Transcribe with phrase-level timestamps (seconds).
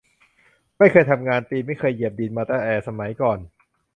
[0.77, 3.39] ไม่เคยทำงาน ตีนไม่เคยเหยียบดินมาแต่สมัยก่อน